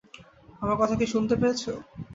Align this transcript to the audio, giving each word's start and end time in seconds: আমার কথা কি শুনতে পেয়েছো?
আমার 0.61 0.77
কথা 0.81 0.95
কি 0.95 1.05
শুনতে 1.07 1.35
পেয়েছো? 1.41 1.71